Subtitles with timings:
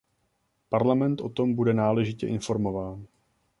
[0.75, 3.07] Parlament o tom bude náležitě informován.